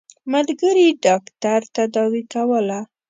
ملګري 0.31 0.87
ډاکټر 1.05 1.59
تداوي 1.75 2.23
کوله. 2.33 2.79